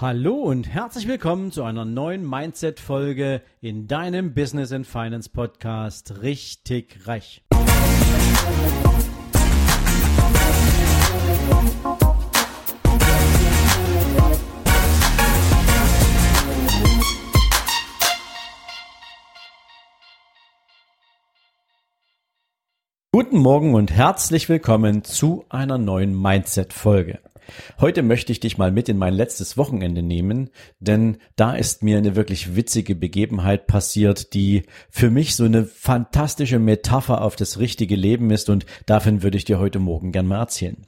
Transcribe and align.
Hallo 0.00 0.32
und 0.32 0.66
herzlich 0.66 1.06
willkommen 1.06 1.52
zu 1.52 1.62
einer 1.62 1.84
neuen 1.84 2.26
Mindset-Folge 2.26 3.42
in 3.60 3.86
deinem 3.86 4.32
Business 4.32 4.72
and 4.72 4.86
Finance 4.86 5.28
Podcast 5.28 6.22
Richtig 6.22 7.06
Reich. 7.06 7.44
Guten 23.12 23.36
Morgen 23.36 23.74
und 23.74 23.92
herzlich 23.92 24.48
willkommen 24.48 25.04
zu 25.04 25.44
einer 25.50 25.76
neuen 25.76 26.18
Mindset-Folge. 26.18 27.18
Heute 27.80 28.02
möchte 28.02 28.32
ich 28.32 28.40
dich 28.40 28.58
mal 28.58 28.70
mit 28.70 28.88
in 28.88 28.98
mein 28.98 29.14
letztes 29.14 29.56
Wochenende 29.56 30.02
nehmen, 30.02 30.50
denn 30.78 31.18
da 31.36 31.54
ist 31.54 31.82
mir 31.82 31.98
eine 31.98 32.16
wirklich 32.16 32.56
witzige 32.56 32.94
Begebenheit 32.94 33.66
passiert, 33.66 34.34
die 34.34 34.64
für 34.90 35.10
mich 35.10 35.36
so 35.36 35.44
eine 35.44 35.64
fantastische 35.64 36.58
Metapher 36.58 37.22
auf 37.22 37.36
das 37.36 37.58
richtige 37.58 37.96
Leben 37.96 38.30
ist 38.30 38.50
und 38.50 38.66
davon 38.86 39.22
würde 39.22 39.36
ich 39.36 39.44
dir 39.44 39.58
heute 39.58 39.78
Morgen 39.78 40.12
gern 40.12 40.26
mal 40.26 40.40
erzählen. 40.40 40.86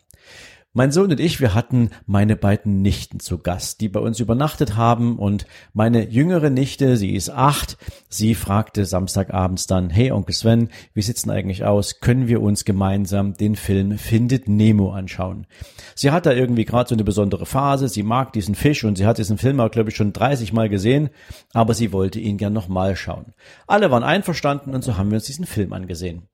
Mein 0.75 0.91
Sohn 0.91 1.11
und 1.11 1.21
ich, 1.21 1.39
wir 1.39 1.53
hatten 1.53 1.91
meine 2.07 2.35
beiden 2.35 2.81
Nichten 2.81 3.21
zu 3.21 3.37
Gast, 3.37 3.83
die 3.83 3.91
bei 3.91 4.01
uns 4.01 4.21
übernachtet 4.21 4.75
haben 4.75 5.19
und 5.19 5.45
meine 5.75 6.09
jüngere 6.09 6.49
Nichte, 6.49 6.97
sie 6.97 7.15
ist 7.15 7.29
acht, 7.29 7.77
sie 8.09 8.35
fragte 8.35 8.87
Samstagabends 8.87 9.67
dann, 9.67 9.91
hey 9.91 10.13
Onkel 10.13 10.35
Sven, 10.35 10.71
wie 10.95 11.03
sieht's 11.03 11.25
denn 11.25 11.31
eigentlich 11.31 11.65
aus? 11.65 12.01
Können 12.01 12.27
wir 12.27 12.41
uns 12.41 12.65
gemeinsam 12.65 13.35
den 13.35 13.55
Film 13.55 13.99
Findet 13.99 14.49
Nemo 14.49 14.93
anschauen? 14.93 15.47
Sie 15.95 16.11
hat 16.11 16.25
da 16.25 16.33
irgendwie 16.33 16.65
gerade 16.65 16.89
so 16.89 16.95
eine 16.95 17.05
besondere 17.05 17.45
Phase, 17.45 17.91
sie 17.91 18.03
mag 18.03 18.33
diesen 18.33 18.55
Fisch 18.55 18.83
und 18.83 18.97
sie 18.97 19.05
hat 19.05 19.19
diesen 19.19 19.37
Film 19.37 19.61
auch, 19.61 19.71
glaube 19.71 19.91
ich, 19.91 19.97
schon 19.97 20.15
30 20.15 20.55
Mal 20.55 20.71
gesehen, 20.71 21.11
aber 21.53 21.75
sie 21.75 21.93
wollte 21.93 22.19
ihn 22.19 22.39
gern 22.39 22.55
nochmal 22.55 22.97
schauen. 22.97 23.35
Alle 23.67 23.91
waren 23.91 24.05
einverstanden 24.05 24.75
und 24.75 24.83
so 24.83 24.97
haben 24.97 25.11
wir 25.11 25.17
uns 25.17 25.27
diesen 25.27 25.45
Film 25.45 25.75
angesehen. 25.75 26.29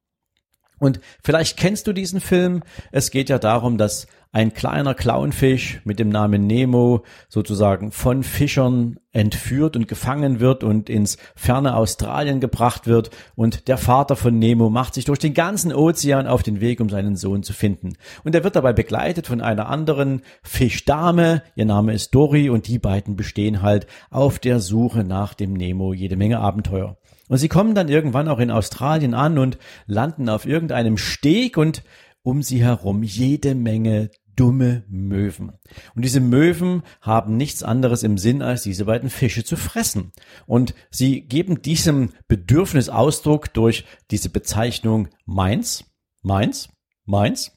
Und 0.78 1.00
vielleicht 1.22 1.56
kennst 1.56 1.86
du 1.86 1.92
diesen 1.92 2.20
Film. 2.20 2.62
Es 2.92 3.10
geht 3.10 3.28
ja 3.28 3.38
darum, 3.38 3.78
dass 3.78 4.06
ein 4.32 4.52
kleiner 4.52 4.94
Clownfisch 4.94 5.80
mit 5.84 5.98
dem 5.98 6.10
Namen 6.10 6.46
Nemo 6.46 7.04
sozusagen 7.28 7.92
von 7.92 8.22
Fischern 8.22 8.98
entführt 9.10 9.74
und 9.74 9.88
gefangen 9.88 10.38
wird 10.38 10.62
und 10.62 10.90
ins 10.90 11.16
ferne 11.34 11.74
Australien 11.74 12.40
gebracht 12.40 12.86
wird 12.86 13.10
und 13.34 13.68
der 13.68 13.78
Vater 13.78 14.16
von 14.16 14.38
Nemo 14.38 14.68
macht 14.68 14.94
sich 14.94 15.06
durch 15.06 15.18
den 15.18 15.34
ganzen 15.34 15.72
Ozean 15.72 16.26
auf 16.26 16.42
den 16.42 16.60
Weg, 16.60 16.80
um 16.80 16.88
seinen 16.88 17.16
Sohn 17.16 17.42
zu 17.42 17.52
finden. 17.52 17.94
Und 18.22 18.34
er 18.34 18.44
wird 18.44 18.56
dabei 18.56 18.72
begleitet 18.72 19.26
von 19.26 19.40
einer 19.40 19.68
anderen 19.68 20.22
Fischdame, 20.42 21.42
ihr 21.54 21.64
Name 21.64 21.94
ist 21.94 22.14
Dory 22.14 22.50
und 22.50 22.68
die 22.68 22.78
beiden 22.78 23.16
bestehen 23.16 23.62
halt 23.62 23.86
auf 24.10 24.38
der 24.38 24.60
Suche 24.60 25.04
nach 25.04 25.34
dem 25.34 25.54
Nemo 25.54 25.94
jede 25.94 26.16
Menge 26.16 26.38
Abenteuer. 26.38 26.98
Und 27.28 27.36
sie 27.36 27.48
kommen 27.48 27.74
dann 27.74 27.88
irgendwann 27.88 28.28
auch 28.28 28.38
in 28.38 28.50
Australien 28.50 29.14
an 29.14 29.38
und 29.38 29.58
landen 29.86 30.28
auf 30.28 30.46
irgendeinem 30.46 30.96
Steg 30.96 31.56
und 31.56 31.82
um 32.28 32.42
sie 32.42 32.62
herum 32.62 33.02
jede 33.02 33.54
Menge 33.54 34.10
dumme 34.36 34.84
Möwen. 34.86 35.52
Und 35.94 36.04
diese 36.04 36.20
Möwen 36.20 36.82
haben 37.00 37.38
nichts 37.38 37.62
anderes 37.62 38.02
im 38.02 38.18
Sinn, 38.18 38.42
als 38.42 38.64
diese 38.64 38.84
beiden 38.84 39.08
Fische 39.08 39.44
zu 39.44 39.56
fressen. 39.56 40.12
Und 40.46 40.74
sie 40.90 41.22
geben 41.22 41.62
diesem 41.62 42.10
Bedürfnis 42.28 42.90
Ausdruck 42.90 43.54
durch 43.54 43.86
diese 44.10 44.28
Bezeichnung 44.28 45.08
meins, 45.24 45.86
meins, 46.20 46.68
meins. 47.06 47.52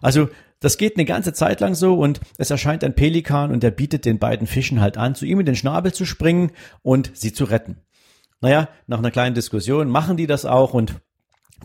Also 0.00 0.30
das 0.58 0.78
geht 0.78 0.96
eine 0.96 1.04
ganze 1.04 1.34
Zeit 1.34 1.60
lang 1.60 1.74
so 1.74 1.92
und 1.92 2.20
es 2.38 2.50
erscheint 2.50 2.82
ein 2.82 2.94
Pelikan 2.94 3.52
und 3.52 3.62
der 3.62 3.72
bietet 3.72 4.06
den 4.06 4.18
beiden 4.18 4.46
Fischen 4.46 4.80
halt 4.80 4.96
an, 4.96 5.14
zu 5.14 5.26
ihm 5.26 5.40
in 5.40 5.46
den 5.46 5.54
Schnabel 5.54 5.92
zu 5.92 6.06
springen 6.06 6.52
und 6.80 7.10
sie 7.12 7.34
zu 7.34 7.44
retten. 7.44 7.82
Naja, 8.40 8.70
nach 8.86 9.00
einer 9.00 9.10
kleinen 9.10 9.34
Diskussion 9.34 9.90
machen 9.90 10.16
die 10.16 10.26
das 10.26 10.46
auch 10.46 10.72
und 10.72 10.94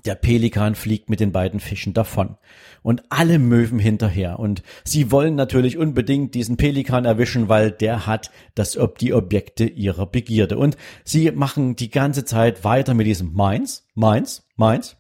der 0.06 0.16
Pelikan 0.16 0.76
fliegt 0.76 1.10
mit 1.10 1.20
den 1.20 1.32
beiden 1.32 1.60
Fischen 1.60 1.94
davon. 1.94 2.38
Und 2.82 3.04
alle 3.10 3.40
Möwen 3.40 3.80
hinterher. 3.80 4.40
Und 4.40 4.64
sie 4.84 5.12
wollen 5.12 5.36
natürlich 5.36 5.78
unbedingt 5.78 6.34
diesen 6.36 6.58
Pelikan 6.58 7.06
erwischen, 7.06 7.50
weil 7.50 7.72
der 7.72 8.08
hat 8.08 8.32
das 8.56 8.78
ob 8.78 8.98
die 8.98 9.14
Objekte 9.14 9.66
ihrer 9.66 10.06
Begierde. 10.06 10.58
Und 10.58 10.78
sie 11.04 11.32
machen 11.32 11.76
die 11.76 11.90
ganze 11.90 12.24
Zeit 12.24 12.64
weiter 12.64 12.94
mit 12.94 13.08
diesem 13.08 13.34
meins, 13.34 13.86
meins, 13.96 14.48
meins. 14.56 14.96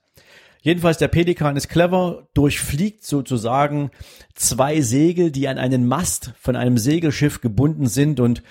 Jedenfalls 0.62 0.98
der 0.98 1.08
Pelikan 1.08 1.56
ist 1.56 1.70
clever, 1.70 2.28
durchfliegt 2.34 3.06
sozusagen 3.06 3.92
zwei 4.36 4.82
Segel, 4.82 5.32
die 5.32 5.48
an 5.48 5.58
einen 5.58 5.88
Mast 5.88 6.34
von 6.38 6.58
einem 6.58 6.78
Segelschiff 6.78 7.40
gebunden 7.40 7.88
sind 7.88 8.20
und 8.20 8.44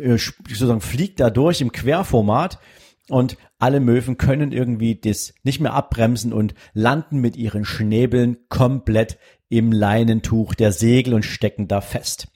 äh, 0.00 0.16
sozusagen 0.16 0.80
fliegt 0.80 1.20
da 1.20 1.28
durch 1.28 1.60
im 1.60 1.72
Querformat 1.72 2.58
und 3.08 3.36
alle 3.58 3.80
Möwen 3.80 4.16
können 4.16 4.52
irgendwie 4.52 4.94
das 4.94 5.34
nicht 5.42 5.60
mehr 5.60 5.74
abbremsen 5.74 6.32
und 6.32 6.54
landen 6.72 7.20
mit 7.20 7.36
ihren 7.36 7.64
Schnäbeln 7.64 8.38
komplett 8.48 9.18
im 9.48 9.72
Leinentuch 9.72 10.54
der 10.54 10.72
Segel 10.72 11.14
und 11.14 11.24
stecken 11.24 11.68
da 11.68 11.80
fest. 11.80 12.28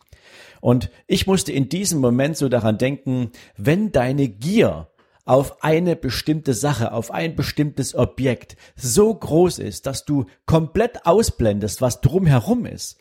Und 0.60 0.90
ich 1.06 1.26
musste 1.26 1.52
in 1.52 1.68
diesem 1.68 2.00
Moment 2.00 2.36
so 2.36 2.48
daran 2.48 2.78
denken, 2.78 3.30
wenn 3.56 3.92
deine 3.92 4.28
Gier 4.28 4.88
auf 5.24 5.62
eine 5.62 5.96
bestimmte 5.96 6.54
Sache, 6.54 6.92
auf 6.92 7.10
ein 7.10 7.36
bestimmtes 7.36 7.94
Objekt 7.94 8.56
so 8.76 9.12
groß 9.12 9.58
ist, 9.58 9.86
dass 9.86 10.04
du 10.04 10.26
komplett 10.46 11.04
ausblendest, 11.04 11.80
was 11.80 12.00
drumherum 12.00 12.64
ist, 12.64 12.98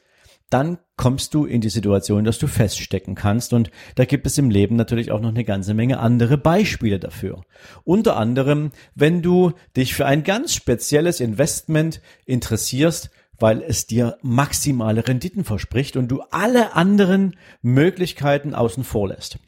dann 0.49 0.77
kommst 0.95 1.33
du 1.33 1.45
in 1.45 1.61
die 1.61 1.69
Situation, 1.69 2.23
dass 2.23 2.37
du 2.37 2.47
feststecken 2.47 3.15
kannst. 3.15 3.53
Und 3.53 3.71
da 3.95 4.05
gibt 4.05 4.27
es 4.27 4.37
im 4.37 4.49
Leben 4.49 4.75
natürlich 4.75 5.11
auch 5.11 5.19
noch 5.19 5.29
eine 5.29 5.43
ganze 5.43 5.73
Menge 5.73 5.99
andere 5.99 6.37
Beispiele 6.37 6.99
dafür. 6.99 7.41
Unter 7.83 8.17
anderem, 8.17 8.71
wenn 8.93 9.21
du 9.21 9.53
dich 9.75 9.93
für 9.93 10.05
ein 10.05 10.23
ganz 10.23 10.53
spezielles 10.53 11.19
Investment 11.19 12.01
interessierst, 12.25 13.09
weil 13.37 13.61
es 13.61 13.87
dir 13.87 14.17
maximale 14.21 15.07
Renditen 15.07 15.43
verspricht 15.43 15.97
und 15.97 16.07
du 16.07 16.21
alle 16.31 16.73
anderen 16.73 17.35
Möglichkeiten 17.61 18.53
außen 18.53 18.83
vor 18.83 19.09
lässt. 19.09 19.39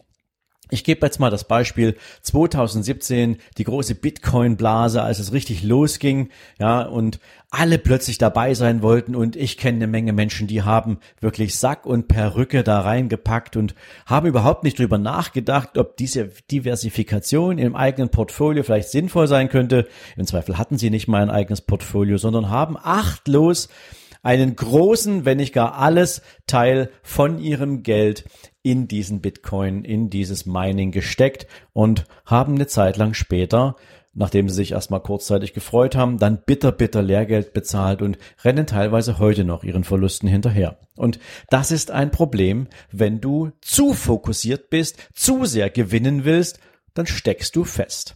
Ich 0.69 0.83
gebe 0.83 1.05
jetzt 1.05 1.19
mal 1.19 1.29
das 1.29 1.45
Beispiel 1.45 1.97
2017, 2.21 3.37
die 3.57 3.63
große 3.63 3.95
Bitcoin-Blase, 3.95 5.01
als 5.01 5.19
es 5.19 5.31
richtig 5.31 5.63
losging, 5.63 6.29
ja, 6.59 6.81
und 6.81 7.19
alle 7.49 7.77
plötzlich 7.77 8.17
dabei 8.17 8.53
sein 8.53 8.81
wollten 8.81 9.15
und 9.15 9.37
ich 9.37 9.57
kenne 9.57 9.77
eine 9.77 9.87
Menge 9.87 10.11
Menschen, 10.11 10.47
die 10.47 10.63
haben 10.63 10.99
wirklich 11.21 11.57
Sack 11.57 11.85
und 11.85 12.09
Perücke 12.09 12.61
da 12.63 12.81
reingepackt 12.81 13.55
und 13.55 13.73
haben 14.05 14.27
überhaupt 14.27 14.65
nicht 14.65 14.77
drüber 14.77 14.97
nachgedacht, 14.97 15.77
ob 15.77 15.95
diese 15.95 16.29
Diversifikation 16.51 17.57
im 17.57 17.75
eigenen 17.75 18.09
Portfolio 18.09 18.63
vielleicht 18.63 18.89
sinnvoll 18.89 19.27
sein 19.27 19.47
könnte. 19.47 19.87
Im 20.17 20.27
Zweifel 20.27 20.57
hatten 20.57 20.77
sie 20.77 20.89
nicht 20.89 21.07
mal 21.07 21.21
ein 21.21 21.29
eigenes 21.29 21.61
Portfolio, 21.61 22.17
sondern 22.17 22.49
haben 22.49 22.75
achtlos 22.77 23.69
einen 24.27 24.57
großen, 24.57 25.23
wenn 25.23 25.37
nicht 25.37 25.53
gar 25.53 25.75
alles 25.75 26.21
Teil 26.47 26.89
von 27.01 27.39
ihrem 27.39 27.81
Geld 27.81 28.25
in 28.61 28.89
diesen 28.89 29.21
Bitcoin, 29.21 29.85
in 29.85 30.09
dieses 30.09 30.45
Mining 30.45 30.91
gesteckt 30.91 31.47
und 31.71 32.03
haben 32.25 32.55
eine 32.55 32.67
Zeit 32.67 32.97
lang 32.97 33.13
später 33.13 33.77
nachdem 34.19 34.49
sie 34.49 34.55
sich 34.55 34.71
erstmal 34.71 35.01
kurzzeitig 35.01 35.53
gefreut 35.53 35.95
haben, 35.95 36.17
dann 36.17 36.41
bitter, 36.43 36.71
bitter 36.71 37.03
Lehrgeld 37.03 37.53
bezahlt 37.53 38.01
und 38.01 38.17
rennen 38.43 38.65
teilweise 38.65 39.19
heute 39.19 39.43
noch 39.43 39.63
ihren 39.63 39.83
Verlusten 39.83 40.27
hinterher. 40.27 40.79
Und 40.95 41.19
das 41.51 41.69
ist 41.69 41.91
ein 41.91 42.09
Problem, 42.09 42.67
wenn 42.91 43.21
du 43.21 43.51
zu 43.61 43.93
fokussiert 43.93 44.71
bist, 44.71 44.97
zu 45.13 45.45
sehr 45.45 45.69
gewinnen 45.69 46.25
willst, 46.25 46.59
dann 46.95 47.05
steckst 47.05 47.55
du 47.55 47.63
fest. 47.63 48.15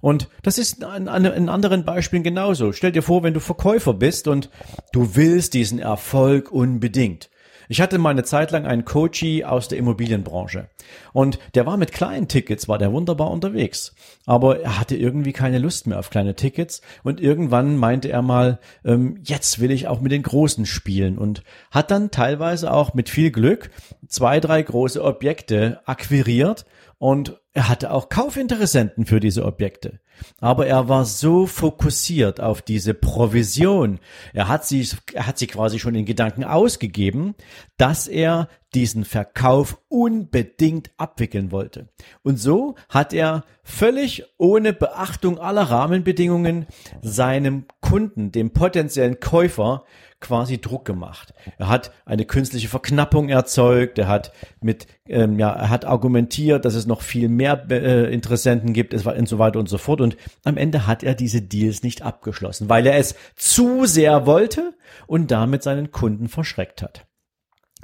Und 0.00 0.28
das 0.42 0.58
ist 0.58 0.82
in, 0.82 1.08
anderen 1.08 1.84
Beispielen 1.84 2.22
genauso. 2.22 2.72
Stell 2.72 2.92
dir 2.92 3.02
vor, 3.02 3.22
wenn 3.22 3.34
du 3.34 3.40
Verkäufer 3.40 3.94
bist 3.94 4.28
und 4.28 4.50
du 4.92 5.16
willst 5.16 5.54
diesen 5.54 5.78
Erfolg 5.78 6.52
unbedingt. 6.52 7.30
Ich 7.70 7.82
hatte 7.82 7.98
mal 7.98 8.10
eine 8.10 8.24
Zeit 8.24 8.50
lang 8.50 8.64
einen 8.64 8.86
Coachie 8.86 9.44
aus 9.44 9.68
der 9.68 9.76
Immobilienbranche. 9.76 10.70
Und 11.12 11.38
der 11.54 11.66
war 11.66 11.76
mit 11.76 11.92
kleinen 11.92 12.26
Tickets, 12.26 12.66
war 12.66 12.78
der 12.78 12.92
wunderbar 12.92 13.30
unterwegs. 13.30 13.94
Aber 14.24 14.60
er 14.60 14.80
hatte 14.80 14.96
irgendwie 14.96 15.34
keine 15.34 15.58
Lust 15.58 15.86
mehr 15.86 15.98
auf 15.98 16.08
kleine 16.08 16.34
Tickets. 16.34 16.80
Und 17.02 17.20
irgendwann 17.20 17.76
meinte 17.76 18.08
er 18.08 18.22
mal, 18.22 18.58
ähm, 18.84 19.20
jetzt 19.22 19.60
will 19.60 19.70
ich 19.70 19.86
auch 19.86 20.00
mit 20.00 20.12
den 20.12 20.22
Großen 20.22 20.64
spielen. 20.64 21.18
Und 21.18 21.42
hat 21.70 21.90
dann 21.90 22.10
teilweise 22.10 22.72
auch 22.72 22.94
mit 22.94 23.10
viel 23.10 23.30
Glück 23.30 23.70
zwei, 24.08 24.40
drei 24.40 24.62
große 24.62 25.04
Objekte 25.04 25.80
akquiriert 25.84 26.64
und 26.96 27.38
er 27.58 27.68
hatte 27.68 27.90
auch 27.90 28.08
Kaufinteressenten 28.08 29.04
für 29.04 29.18
diese 29.18 29.44
Objekte. 29.44 29.98
Aber 30.40 30.68
er 30.68 30.88
war 30.88 31.04
so 31.04 31.44
fokussiert 31.46 32.40
auf 32.40 32.62
diese 32.62 32.94
Provision. 32.94 33.98
Er 34.32 34.46
hat 34.46 34.64
sie, 34.64 34.86
er 35.12 35.26
hat 35.26 35.38
sie 35.38 35.48
quasi 35.48 35.80
schon 35.80 35.96
in 35.96 36.04
Gedanken 36.04 36.44
ausgegeben, 36.44 37.34
dass 37.78 38.06
er 38.06 38.48
diesen 38.74 39.04
Verkauf 39.06 39.80
unbedingt 39.88 40.90
abwickeln 40.98 41.50
wollte. 41.50 41.88
Und 42.22 42.38
so 42.38 42.74
hat 42.90 43.14
er 43.14 43.44
völlig 43.62 44.24
ohne 44.36 44.74
Beachtung 44.74 45.38
aller 45.38 45.62
Rahmenbedingungen 45.62 46.66
seinem 47.00 47.64
Kunden, 47.80 48.30
dem 48.30 48.50
potenziellen 48.50 49.20
Käufer, 49.20 49.84
quasi 50.20 50.60
Druck 50.60 50.84
gemacht. 50.84 51.32
Er 51.58 51.68
hat 51.68 51.92
eine 52.04 52.24
künstliche 52.24 52.68
Verknappung 52.68 53.28
erzeugt, 53.28 53.98
er 53.98 54.08
hat 54.08 54.32
mit, 54.60 54.88
ähm, 55.06 55.38
ja, 55.38 55.50
er 55.50 55.70
hat 55.70 55.84
argumentiert, 55.84 56.64
dass 56.64 56.74
es 56.74 56.86
noch 56.86 57.02
viel 57.02 57.28
mehr 57.28 57.64
äh, 57.70 58.12
Interessenten 58.12 58.72
gibt, 58.72 58.94
es 58.94 59.04
war 59.04 59.16
und 59.16 59.28
so 59.28 59.38
weiter 59.38 59.60
und 59.60 59.68
so 59.68 59.78
fort. 59.78 60.00
Und 60.00 60.16
am 60.44 60.56
Ende 60.56 60.86
hat 60.88 61.04
er 61.04 61.14
diese 61.14 61.40
Deals 61.40 61.84
nicht 61.84 62.02
abgeschlossen, 62.02 62.68
weil 62.68 62.86
er 62.86 62.96
es 62.96 63.14
zu 63.36 63.86
sehr 63.86 64.26
wollte 64.26 64.74
und 65.06 65.30
damit 65.30 65.62
seinen 65.62 65.92
Kunden 65.92 66.28
verschreckt 66.28 66.82
hat. 66.82 67.07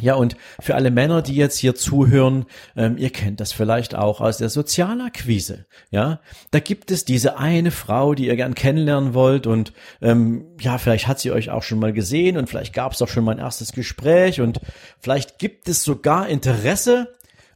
Ja, 0.01 0.15
und 0.15 0.37
für 0.61 0.75
alle 0.75 0.91
Männer, 0.91 1.23
die 1.23 1.37
jetzt 1.37 1.57
hier 1.57 1.77
zuhören, 1.77 2.47
ähm, 2.77 2.99
ihr 2.99 3.11
kennt 3.11 3.39
das 3.39 3.53
vielleicht 3.53 3.95
auch 3.95 4.21
aus 4.21 4.39
der 4.39 4.49
Sozialakquise. 4.49 5.67
Ja, 5.91 6.21
da 6.51 6.59
gibt 6.59 6.91
es 6.91 7.05
diese 7.05 7.39
eine 7.39 7.71
Frau, 7.71 8.15
die 8.15 8.27
ihr 8.27 8.35
gern 8.35 8.57
kennenlernen 8.57 9.15
wollt 9.15 9.47
und 9.47 9.73
ähm, 10.03 10.47
ja, 10.61 10.79
vielleicht 10.79 11.07
hat 11.07 11.21
sie 11.21 11.31
euch 11.31 11.51
auch 11.51 11.63
schon 11.63 11.79
mal 11.79 11.93
gesehen 11.93 12.37
und 12.37 12.49
vielleicht 12.49 12.75
gab 12.75 12.93
es 12.93 13.03
auch 13.03 13.09
schon 13.09 13.25
mal 13.25 13.33
ein 13.33 13.39
erstes 13.39 13.71
Gespräch 13.71 14.41
und 14.41 14.61
vielleicht 15.01 15.39
gibt 15.39 15.69
es 15.69 15.85
sogar 15.85 16.29
Interesse 16.29 17.15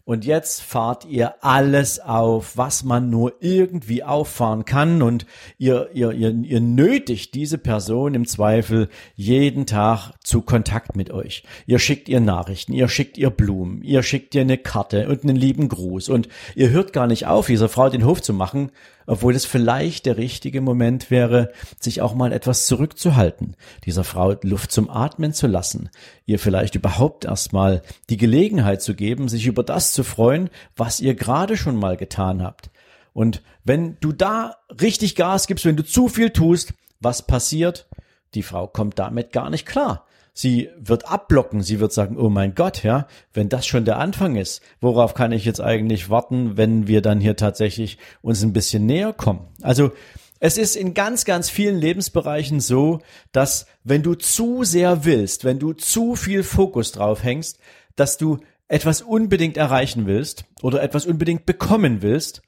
und 0.08 0.24
jetzt 0.24 0.62
fahrt 0.62 1.04
ihr 1.04 1.44
alles 1.44 2.00
auf, 2.00 2.56
was 2.56 2.82
man 2.82 3.10
nur 3.10 3.34
irgendwie 3.40 4.02
auffahren 4.02 4.64
kann 4.64 5.02
und 5.02 5.26
ihr, 5.58 5.90
ihr, 5.92 6.12
ihr, 6.12 6.30
ihr 6.30 6.60
nötigt 6.62 7.34
diese 7.34 7.58
Person 7.58 8.14
im 8.14 8.26
Zweifel 8.26 8.88
jeden 9.16 9.66
Tag 9.66 10.12
zu 10.24 10.40
Kontakt 10.40 10.96
mit 10.96 11.10
euch. 11.10 11.42
Ihr 11.66 11.78
schickt 11.78 12.08
ihr 12.08 12.20
Nachrichten, 12.20 12.72
ihr 12.72 12.88
schickt 12.88 13.18
ihr 13.18 13.28
Blumen, 13.28 13.82
ihr 13.82 14.02
schickt 14.02 14.34
ihr 14.34 14.40
eine 14.40 14.56
Karte 14.56 15.10
und 15.10 15.24
einen 15.24 15.36
lieben 15.36 15.68
Gruß 15.68 16.08
und 16.08 16.30
ihr 16.54 16.70
hört 16.70 16.94
gar 16.94 17.06
nicht 17.06 17.26
auf, 17.26 17.48
dieser 17.48 17.68
Frau 17.68 17.90
den 17.90 18.06
Hof 18.06 18.22
zu 18.22 18.32
machen, 18.32 18.70
obwohl 19.08 19.34
es 19.34 19.46
vielleicht 19.46 20.06
der 20.06 20.18
richtige 20.18 20.60
Moment 20.60 21.10
wäre, 21.10 21.50
sich 21.80 22.02
auch 22.02 22.14
mal 22.14 22.30
etwas 22.30 22.66
zurückzuhalten, 22.66 23.56
dieser 23.86 24.04
Frau 24.04 24.36
Luft 24.42 24.70
zum 24.70 24.90
Atmen 24.90 25.32
zu 25.32 25.46
lassen, 25.46 25.88
ihr 26.26 26.38
vielleicht 26.38 26.74
überhaupt 26.74 27.24
erstmal 27.24 27.82
die 28.10 28.18
Gelegenheit 28.18 28.82
zu 28.82 28.94
geben, 28.94 29.28
sich 29.28 29.46
über 29.46 29.62
das 29.62 29.92
zu 29.92 30.04
freuen, 30.04 30.50
was 30.76 31.00
ihr 31.00 31.14
gerade 31.14 31.56
schon 31.56 31.76
mal 31.76 31.96
getan 31.96 32.42
habt. 32.42 32.70
Und 33.14 33.42
wenn 33.64 33.96
du 34.00 34.12
da 34.12 34.56
richtig 34.80 35.16
Gas 35.16 35.46
gibst, 35.46 35.64
wenn 35.64 35.76
du 35.76 35.84
zu 35.84 36.08
viel 36.08 36.30
tust, 36.30 36.74
was 37.00 37.26
passiert? 37.26 37.88
Die 38.34 38.42
Frau 38.42 38.66
kommt 38.66 38.98
damit 38.98 39.32
gar 39.32 39.48
nicht 39.48 39.64
klar. 39.64 40.06
Sie 40.40 40.68
wird 40.78 41.10
abblocken, 41.10 41.62
sie 41.62 41.80
wird 41.80 41.92
sagen, 41.92 42.16
oh 42.16 42.28
mein 42.28 42.54
Gott, 42.54 42.84
ja, 42.84 43.08
wenn 43.34 43.48
das 43.48 43.66
schon 43.66 43.84
der 43.84 43.98
Anfang 43.98 44.36
ist, 44.36 44.62
worauf 44.80 45.14
kann 45.14 45.32
ich 45.32 45.44
jetzt 45.44 45.60
eigentlich 45.60 46.10
warten, 46.10 46.56
wenn 46.56 46.86
wir 46.86 47.02
dann 47.02 47.18
hier 47.18 47.34
tatsächlich 47.34 47.98
uns 48.22 48.44
ein 48.44 48.52
bisschen 48.52 48.86
näher 48.86 49.12
kommen? 49.12 49.48
Also, 49.62 49.90
es 50.38 50.56
ist 50.56 50.76
in 50.76 50.94
ganz, 50.94 51.24
ganz 51.24 51.50
vielen 51.50 51.80
Lebensbereichen 51.80 52.60
so, 52.60 53.00
dass 53.32 53.66
wenn 53.82 54.04
du 54.04 54.14
zu 54.14 54.62
sehr 54.62 55.04
willst, 55.04 55.42
wenn 55.42 55.58
du 55.58 55.72
zu 55.72 56.14
viel 56.14 56.44
Fokus 56.44 56.92
drauf 56.92 57.24
hängst, 57.24 57.58
dass 57.96 58.16
du 58.16 58.38
etwas 58.68 59.02
unbedingt 59.02 59.56
erreichen 59.56 60.06
willst 60.06 60.44
oder 60.62 60.84
etwas 60.84 61.04
unbedingt 61.04 61.46
bekommen 61.46 62.00
willst, 62.00 62.42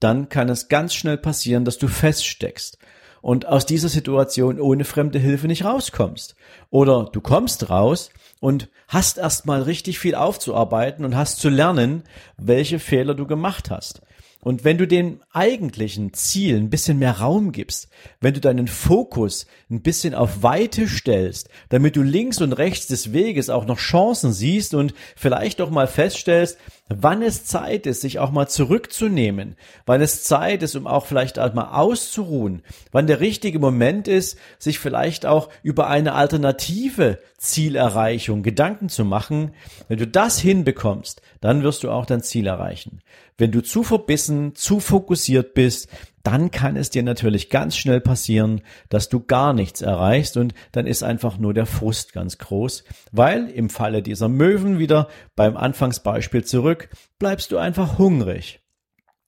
dann 0.00 0.28
kann 0.28 0.50
es 0.50 0.68
ganz 0.68 0.92
schnell 0.92 1.16
passieren, 1.16 1.64
dass 1.64 1.78
du 1.78 1.88
feststeckst 1.88 2.76
und 3.22 3.46
aus 3.46 3.64
dieser 3.64 3.88
Situation 3.88 4.60
ohne 4.60 4.84
fremde 4.84 5.18
Hilfe 5.18 5.46
nicht 5.46 5.64
rauskommst. 5.64 6.34
Oder 6.68 7.08
du 7.10 7.22
kommst 7.22 7.70
raus 7.70 8.10
und 8.40 8.68
hast 8.88 9.16
erstmal 9.16 9.62
richtig 9.62 9.98
viel 9.98 10.14
aufzuarbeiten 10.14 11.04
und 11.04 11.16
hast 11.16 11.38
zu 11.38 11.48
lernen, 11.48 12.02
welche 12.36 12.78
Fehler 12.78 13.14
du 13.14 13.26
gemacht 13.26 13.70
hast. 13.70 14.02
Und 14.44 14.64
wenn 14.64 14.76
du 14.76 14.88
dem 14.88 15.20
eigentlichen 15.30 16.14
Ziel 16.14 16.56
ein 16.56 16.68
bisschen 16.68 16.98
mehr 16.98 17.20
Raum 17.20 17.52
gibst, 17.52 17.88
wenn 18.20 18.34
du 18.34 18.40
deinen 18.40 18.66
Fokus 18.66 19.46
ein 19.70 19.82
bisschen 19.82 20.16
auf 20.16 20.42
Weite 20.42 20.88
stellst, 20.88 21.48
damit 21.68 21.94
du 21.94 22.02
links 22.02 22.40
und 22.40 22.52
rechts 22.52 22.88
des 22.88 23.12
Weges 23.12 23.50
auch 23.50 23.66
noch 23.66 23.78
Chancen 23.78 24.32
siehst 24.32 24.74
und 24.74 24.94
vielleicht 25.14 25.60
doch 25.60 25.70
mal 25.70 25.86
feststellst, 25.86 26.58
wann 26.88 27.22
es 27.22 27.44
Zeit 27.44 27.86
ist, 27.86 28.00
sich 28.00 28.18
auch 28.18 28.32
mal 28.32 28.48
zurückzunehmen, 28.48 29.54
wann 29.86 30.00
es 30.00 30.24
Zeit 30.24 30.64
ist, 30.64 30.74
um 30.74 30.88
auch 30.88 31.06
vielleicht 31.06 31.38
auch 31.38 31.54
mal 31.54 31.70
auszuruhen, 31.78 32.62
wann 32.90 33.06
der 33.06 33.20
richtige 33.20 33.60
Moment 33.60 34.08
ist, 34.08 34.36
sich 34.58 34.80
vielleicht 34.80 35.24
auch 35.24 35.50
über 35.62 35.86
eine 35.86 36.14
alternative 36.14 37.18
Zielerreichung 37.38 38.42
Gedanken 38.42 38.88
zu 38.88 39.04
machen. 39.04 39.52
Wenn 39.88 39.98
du 39.98 40.06
das 40.06 40.38
hinbekommst, 40.38 41.22
dann 41.40 41.62
wirst 41.62 41.84
du 41.84 41.90
auch 41.90 42.06
dein 42.06 42.22
Ziel 42.22 42.46
erreichen. 42.46 43.00
Wenn 43.38 43.50
du 43.50 43.62
zu 43.62 43.82
verbissen, 43.82 44.31
zu 44.54 44.80
fokussiert 44.80 45.54
bist, 45.54 45.88
dann 46.22 46.50
kann 46.50 46.76
es 46.76 46.90
dir 46.90 47.02
natürlich 47.02 47.50
ganz 47.50 47.76
schnell 47.76 48.00
passieren, 48.00 48.62
dass 48.88 49.08
du 49.08 49.20
gar 49.20 49.52
nichts 49.52 49.82
erreichst 49.82 50.36
und 50.36 50.54
dann 50.70 50.86
ist 50.86 51.02
einfach 51.02 51.38
nur 51.38 51.52
der 51.52 51.66
Frust 51.66 52.12
ganz 52.12 52.38
groß, 52.38 52.84
weil 53.10 53.48
im 53.48 53.70
Falle 53.70 54.02
dieser 54.02 54.28
Möwen 54.28 54.78
wieder 54.78 55.08
beim 55.34 55.56
Anfangsbeispiel 55.56 56.44
zurück, 56.44 56.88
bleibst 57.18 57.50
du 57.52 57.58
einfach 57.58 57.98
hungrig. 57.98 58.61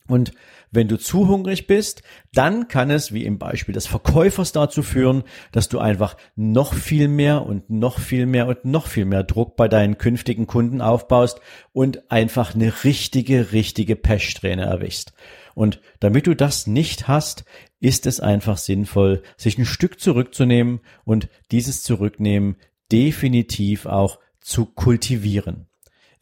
Und 0.06 0.32
wenn 0.70 0.88
du 0.88 0.98
zu 0.98 1.28
hungrig 1.28 1.66
bist, 1.66 2.02
dann 2.34 2.68
kann 2.68 2.90
es, 2.90 3.12
wie 3.12 3.24
im 3.24 3.38
Beispiel 3.38 3.72
des 3.72 3.86
Verkäufers, 3.86 4.52
dazu 4.52 4.82
führen, 4.82 5.22
dass 5.50 5.68
du 5.68 5.78
einfach 5.78 6.16
noch 6.36 6.74
viel 6.74 7.08
mehr 7.08 7.46
und 7.46 7.70
noch 7.70 7.98
viel 7.98 8.26
mehr 8.26 8.46
und 8.46 8.66
noch 8.66 8.86
viel 8.86 9.06
mehr 9.06 9.22
Druck 9.22 9.56
bei 9.56 9.68
deinen 9.68 9.96
künftigen 9.96 10.46
Kunden 10.46 10.82
aufbaust 10.82 11.40
und 11.72 12.10
einfach 12.10 12.54
eine 12.54 12.84
richtige, 12.84 13.52
richtige 13.52 13.96
Pechsträhne 13.96 14.64
erwischst. 14.64 15.14
Und 15.54 15.80
damit 16.00 16.26
du 16.26 16.34
das 16.34 16.66
nicht 16.66 17.08
hast, 17.08 17.44
ist 17.80 18.06
es 18.06 18.20
einfach 18.20 18.58
sinnvoll, 18.58 19.22
sich 19.36 19.56
ein 19.56 19.64
Stück 19.64 20.00
zurückzunehmen 20.00 20.80
und 21.04 21.28
dieses 21.50 21.82
Zurücknehmen 21.82 22.56
definitiv 22.90 23.86
auch 23.86 24.18
zu 24.40 24.66
kultivieren. 24.66 25.66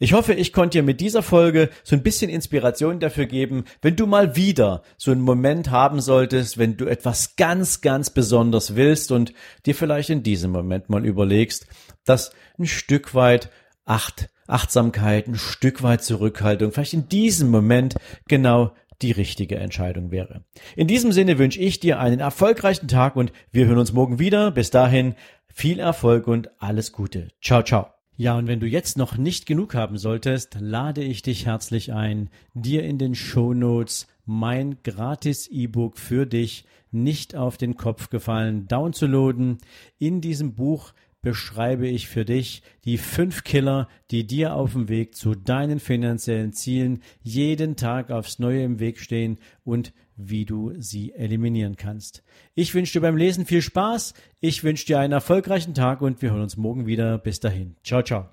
Ich 0.03 0.11
hoffe, 0.11 0.33
ich 0.33 0.51
konnte 0.51 0.79
dir 0.79 0.83
mit 0.83 0.99
dieser 0.99 1.23
Folge 1.23 1.69
so 1.85 1.95
ein 1.95 2.03
bisschen 2.03 2.29
Inspiration 2.29 2.99
dafür 2.99 3.25
geben, 3.25 3.63
wenn 3.81 3.95
du 3.95 4.05
mal 4.05 4.35
wieder 4.35 4.83
so 4.97 5.11
einen 5.11 5.21
Moment 5.21 5.71
haben 5.71 6.01
solltest, 6.01 6.57
wenn 6.57 6.75
du 6.75 6.87
etwas 6.87 7.37
ganz, 7.37 7.79
ganz 7.79 8.09
besonders 8.09 8.75
willst 8.75 9.13
und 9.13 9.33
dir 9.65 9.73
vielleicht 9.73 10.09
in 10.09 10.21
diesem 10.21 10.51
Moment 10.51 10.89
mal 10.89 11.05
überlegst, 11.05 11.67
dass 12.03 12.33
ein 12.59 12.65
Stück 12.65 13.15
weit 13.15 13.49
Acht, 13.85 14.27
Achtsamkeit, 14.45 15.29
ein 15.29 15.35
Stück 15.35 15.83
weit 15.83 16.03
Zurückhaltung 16.03 16.73
vielleicht 16.73 16.93
in 16.93 17.07
diesem 17.07 17.49
Moment 17.49 17.95
genau 18.27 18.73
die 19.01 19.11
richtige 19.11 19.55
Entscheidung 19.55 20.11
wäre. 20.11 20.43
In 20.75 20.87
diesem 20.87 21.13
Sinne 21.13 21.37
wünsche 21.37 21.61
ich 21.61 21.79
dir 21.79 22.01
einen 22.01 22.19
erfolgreichen 22.19 22.89
Tag 22.89 23.15
und 23.15 23.31
wir 23.51 23.67
hören 23.67 23.77
uns 23.77 23.93
morgen 23.93 24.19
wieder. 24.19 24.51
Bis 24.51 24.69
dahin 24.69 25.15
viel 25.47 25.79
Erfolg 25.79 26.27
und 26.27 26.49
alles 26.61 26.91
Gute. 26.91 27.29
Ciao, 27.41 27.63
ciao. 27.63 28.02
Ja, 28.15 28.37
und 28.37 28.45
wenn 28.47 28.59
du 28.59 28.67
jetzt 28.67 28.95
noch 28.95 29.17
nicht 29.17 29.47
genug 29.47 29.73
haben 29.73 29.97
solltest, 29.97 30.57
lade 30.59 31.03
ich 31.03 31.23
dich 31.23 31.47
herzlich 31.47 31.93
ein, 31.93 32.29
dir 32.53 32.83
in 32.83 32.99
den 32.99 33.15
Show 33.15 33.55
Notes 33.55 34.07
mein 34.25 34.77
gratis 34.83 35.47
E-Book 35.47 35.97
für 35.97 36.27
dich 36.27 36.65
nicht 36.91 37.35
auf 37.35 37.57
den 37.57 37.75
Kopf 37.75 38.09
gefallen 38.09 38.67
downzuladen. 38.67 39.57
In 39.97 40.21
diesem 40.21 40.53
Buch 40.53 40.93
beschreibe 41.23 41.87
ich 41.87 42.07
für 42.07 42.23
dich 42.23 42.61
die 42.85 42.99
fünf 42.99 43.43
Killer, 43.43 43.87
die 44.11 44.27
dir 44.27 44.53
auf 44.53 44.73
dem 44.73 44.89
Weg 44.89 45.15
zu 45.15 45.33
deinen 45.33 45.79
finanziellen 45.79 46.53
Zielen 46.53 47.01
jeden 47.23 47.75
Tag 47.77 48.11
aufs 48.11 48.37
Neue 48.37 48.61
im 48.61 48.79
Weg 48.79 48.99
stehen 48.99 49.39
und 49.63 49.91
wie 50.15 50.45
du 50.45 50.73
sie 50.77 51.13
eliminieren 51.13 51.75
kannst. 51.75 52.23
Ich 52.55 52.73
wünsche 52.73 52.93
dir 52.93 53.01
beim 53.01 53.17
Lesen 53.17 53.45
viel 53.45 53.61
Spaß, 53.61 54.13
ich 54.39 54.63
wünsche 54.63 54.85
dir 54.85 54.99
einen 54.99 55.13
erfolgreichen 55.13 55.73
Tag 55.73 56.01
und 56.01 56.21
wir 56.21 56.31
hören 56.31 56.43
uns 56.43 56.57
morgen 56.57 56.85
wieder. 56.85 57.17
Bis 57.17 57.39
dahin. 57.39 57.75
Ciao, 57.83 58.01
ciao. 58.01 58.29